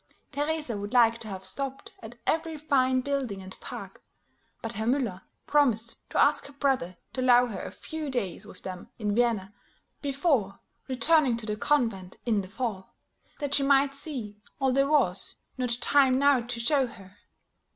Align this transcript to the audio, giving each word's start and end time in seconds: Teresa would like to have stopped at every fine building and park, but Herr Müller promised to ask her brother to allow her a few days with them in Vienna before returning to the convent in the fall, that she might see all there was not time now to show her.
Teresa 0.31 0.79
would 0.79 0.93
like 0.95 1.19
to 1.19 1.27
have 1.27 1.45
stopped 1.45 1.93
at 2.01 2.15
every 2.25 2.57
fine 2.57 3.01
building 3.01 3.39
and 3.39 3.55
park, 3.59 4.01
but 4.63 4.73
Herr 4.73 4.87
Müller 4.87 5.21
promised 5.45 5.95
to 6.09 6.17
ask 6.19 6.47
her 6.47 6.53
brother 6.53 6.97
to 7.13 7.21
allow 7.21 7.45
her 7.45 7.61
a 7.61 7.69
few 7.69 8.09
days 8.09 8.43
with 8.43 8.63
them 8.63 8.89
in 8.97 9.13
Vienna 9.13 9.53
before 10.01 10.59
returning 10.87 11.37
to 11.37 11.45
the 11.45 11.55
convent 11.55 12.17
in 12.25 12.41
the 12.41 12.47
fall, 12.47 12.95
that 13.37 13.53
she 13.53 13.61
might 13.61 13.93
see 13.93 14.41
all 14.59 14.71
there 14.71 14.89
was 14.89 15.35
not 15.55 15.77
time 15.81 16.17
now 16.17 16.41
to 16.41 16.59
show 16.59 16.87
her. 16.87 17.17